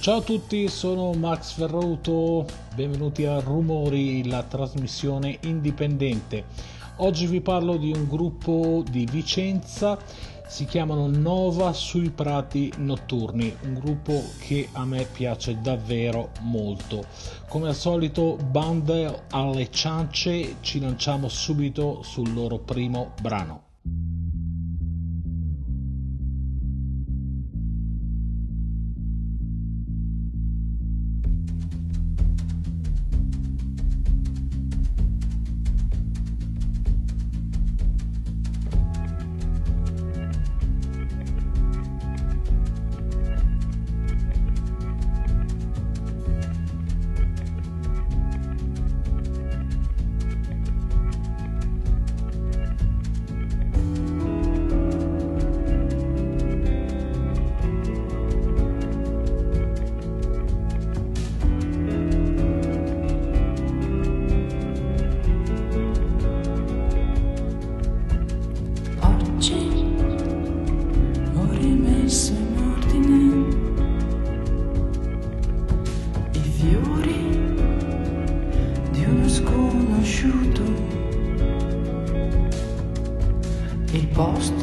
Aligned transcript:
Ciao 0.00 0.16
a 0.16 0.22
tutti, 0.22 0.66
sono 0.68 1.12
Max 1.12 1.52
Ferrauto, 1.52 2.46
benvenuti 2.74 3.26
a 3.26 3.38
Rumori, 3.38 4.26
la 4.26 4.42
trasmissione 4.44 5.38
indipendente. 5.42 6.44
Oggi 6.96 7.26
vi 7.26 7.42
parlo 7.42 7.76
di 7.76 7.92
un 7.94 8.08
gruppo 8.08 8.82
di 8.90 9.06
Vicenza, 9.10 9.98
si 10.48 10.64
chiamano 10.64 11.06
Nova 11.06 11.74
sui 11.74 12.08
Prati 12.08 12.72
Notturni, 12.78 13.54
un 13.64 13.74
gruppo 13.74 14.22
che 14.38 14.70
a 14.72 14.86
me 14.86 15.04
piace 15.04 15.58
davvero 15.60 16.30
molto. 16.40 17.04
Come 17.46 17.68
al 17.68 17.74
solito, 17.74 18.38
bande 18.42 19.24
alle 19.32 19.70
ciance, 19.70 20.56
ci 20.62 20.80
lanciamo 20.80 21.28
subito 21.28 22.00
sul 22.02 22.32
loro 22.32 22.58
primo 22.58 23.12
brano. 23.20 23.71
Lost. 84.22 84.61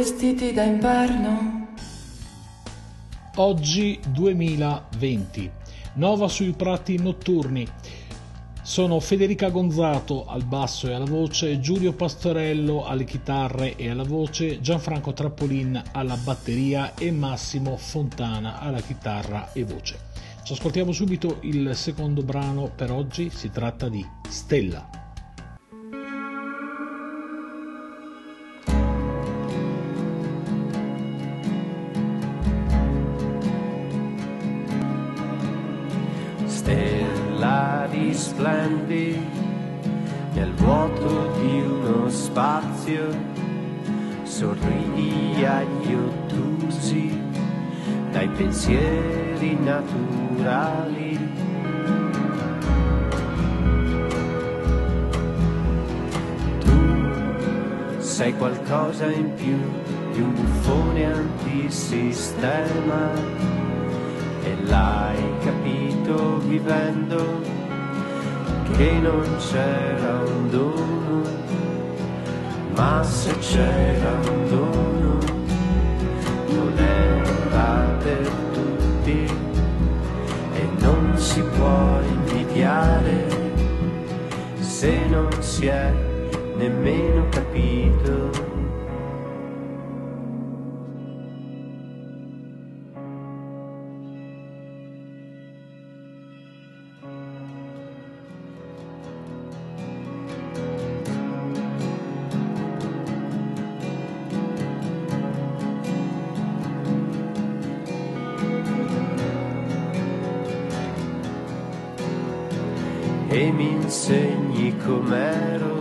Vestiti 0.00 0.52
da 0.52 0.62
inverno. 0.62 1.68
Oggi 3.36 4.00
2020, 4.08 5.50
Nova 5.94 6.28
sui 6.28 6.52
prati 6.52 6.98
notturni. 6.98 7.66
Sono 8.62 8.98
Federica 9.00 9.50
Gonzato 9.50 10.26
al 10.26 10.44
basso 10.44 10.88
e 10.88 10.94
alla 10.94 11.04
voce, 11.04 11.60
Giulio 11.60 11.92
Pastorello 11.92 12.86
alle 12.86 13.04
chitarre 13.04 13.76
e 13.76 13.90
alla 13.90 14.04
voce, 14.04 14.60
Gianfranco 14.60 15.12
Trappolin 15.12 15.82
alla 15.92 16.16
batteria 16.16 16.94
e 16.94 17.10
Massimo 17.10 17.76
Fontana 17.76 18.58
alla 18.60 18.80
chitarra 18.80 19.52
e 19.52 19.64
voce. 19.64 20.09
Ci 20.42 20.52
ascoltiamo 20.52 20.92
subito 20.92 21.38
il 21.42 21.74
secondo 21.74 22.22
brano 22.22 22.70
per 22.74 22.90
oggi, 22.90 23.30
si 23.30 23.50
tratta 23.50 23.88
di 23.88 24.04
Stella. 24.28 25.00
splendi 38.40 39.18
nel 40.32 40.52
vuoto 40.54 41.32
di 41.38 41.60
uno 41.60 42.08
spazio, 42.08 43.08
sorridi 44.22 45.44
agli 45.44 45.94
ottusi 45.94 47.18
dai 48.12 48.28
pensieri 48.28 49.58
naturali. 49.58 50.29
Tu 56.60 57.98
sei 57.98 58.34
qualcosa 58.36 59.12
in 59.12 59.34
più 59.34 59.58
di 60.12 60.20
un 60.22 60.32
buffone 60.34 61.12
antisistema 61.12 63.12
e 64.42 64.56
l'hai 64.64 65.22
capito 65.44 66.38
vivendo 66.38 67.42
che 68.76 68.92
non 68.92 69.36
c'era 69.38 70.22
un 70.22 70.48
dono, 70.48 71.22
ma 72.76 73.02
se 73.02 73.36
c'era 73.38 74.12
un 74.30 74.48
dono 74.48 75.18
non 76.48 76.78
era 76.78 77.49
si 85.60 85.66
è 85.66 85.92
nemmeno 86.56 87.28
capito. 87.28 88.48
e 113.32 113.52
mi 113.52 113.78
insegni 114.60 114.76
com'ero 114.76 115.78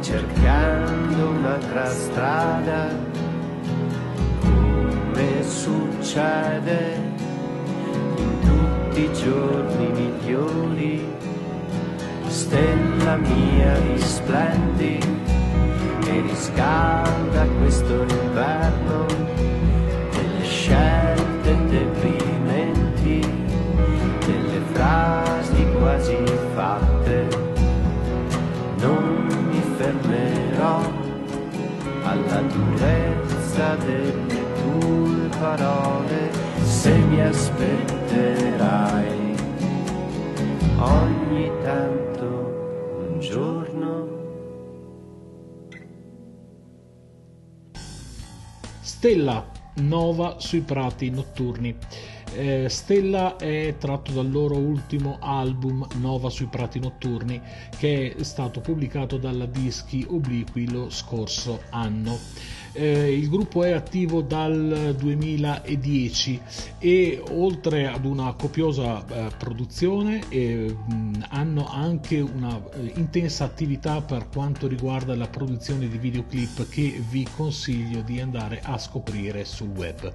cercando 0.00 1.28
un'altra 1.28 1.86
strada 1.86 2.88
come 4.40 5.42
succede 5.42 7.00
in 8.16 8.38
tutti 8.40 9.04
i 9.04 9.12
giorni 9.12 9.86
migliori. 9.92 11.10
Stella 12.26 13.16
mia 13.16 13.78
risplendi 13.94 14.98
e 16.06 16.20
riscalda 16.22 17.46
questo 17.58 18.02
inverno 18.02 19.31
aspetterai 37.62 39.34
ogni 40.78 41.50
tanto 41.62 42.26
un 43.08 43.20
giorno 43.20 44.08
Stella 48.80 49.50
Nova 49.74 50.38
sui 50.38 50.60
prati 50.60 51.10
notturni. 51.10 51.74
Eh, 52.34 52.68
Stella 52.68 53.36
è 53.36 53.74
tratto 53.78 54.12
dal 54.12 54.30
loro 54.30 54.56
ultimo 54.56 55.18
album 55.20 55.86
Nova 55.96 56.30
sui 56.30 56.46
prati 56.46 56.78
notturni 56.78 57.40
che 57.78 58.14
è 58.16 58.22
stato 58.22 58.60
pubblicato 58.60 59.18
dalla 59.18 59.46
Dischi 59.46 60.06
Obliqui 60.08 60.70
lo 60.70 60.90
scorso 60.90 61.62
anno. 61.70 62.18
Eh, 62.74 63.12
il 63.12 63.28
gruppo 63.28 63.64
è 63.64 63.72
attivo 63.72 64.22
dal 64.22 64.94
2010 64.98 66.40
e 66.78 67.22
oltre 67.30 67.86
ad 67.86 68.06
una 68.06 68.32
copiosa 68.32 69.04
eh, 69.06 69.30
produzione 69.36 70.22
eh, 70.30 70.74
mh, 70.74 71.26
hanno 71.28 71.68
anche 71.68 72.20
una 72.20 72.58
eh, 72.72 72.92
intensa 72.94 73.44
attività 73.44 74.00
per 74.00 74.28
quanto 74.32 74.66
riguarda 74.66 75.14
la 75.14 75.28
produzione 75.28 75.86
di 75.86 75.98
videoclip 75.98 76.68
che 76.70 77.02
vi 77.10 77.26
consiglio 77.36 78.00
di 78.00 78.20
andare 78.20 78.60
a 78.62 78.78
scoprire 78.78 79.44
sul 79.44 79.68
web. 79.68 80.12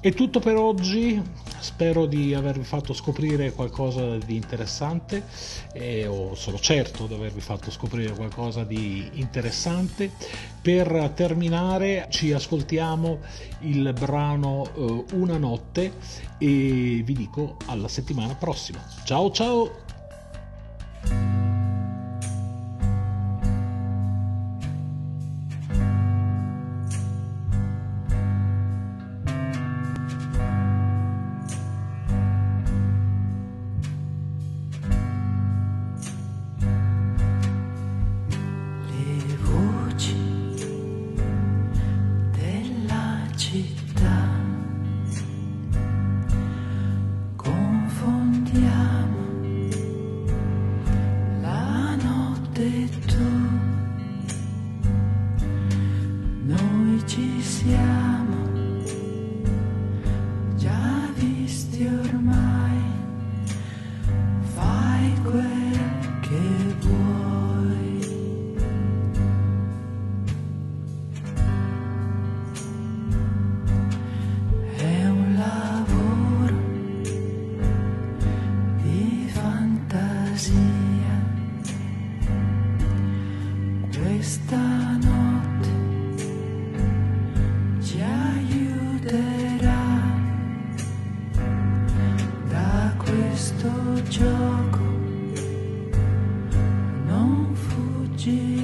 È 0.00 0.12
tutto 0.12 0.38
per 0.38 0.54
oggi, 0.54 1.20
spero 1.58 2.06
di 2.06 2.32
avervi 2.32 2.62
fatto 2.62 2.92
scoprire 2.92 3.50
qualcosa 3.50 4.16
di 4.16 4.36
interessante 4.36 5.24
eh, 5.72 6.06
o 6.06 6.36
sono 6.36 6.56
certo 6.56 7.08
di 7.08 7.14
avervi 7.14 7.40
fatto 7.40 7.72
scoprire 7.72 8.14
qualcosa 8.14 8.62
di 8.62 9.10
interessante. 9.14 10.12
Per 10.62 11.10
terminare 11.16 12.06
ci 12.10 12.32
ascoltiamo 12.32 13.18
il 13.62 13.92
brano 13.92 14.70
eh, 14.72 15.04
Una 15.14 15.36
notte 15.36 15.94
e 16.38 17.02
vi 17.04 17.12
dico 17.12 17.56
alla 17.66 17.88
settimana 17.88 18.36
prossima. 18.36 18.78
Ciao 19.02 19.32
ciao! 19.32 19.87
Gioco. 94.08 94.78
Non 97.06 97.54
fuggirò, 97.54 98.57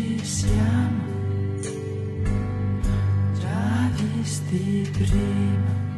ci 0.00 0.24
siamo 0.24 1.02
già 3.38 3.90
visti 3.96 4.88
prima. 4.92 5.89